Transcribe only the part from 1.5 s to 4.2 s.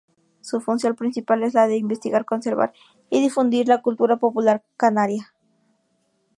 la de investigar, conservar y difundir la cultura